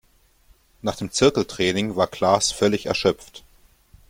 [0.81, 3.43] Nach dem Zirkeltraining war Klaas völlig erschöpft.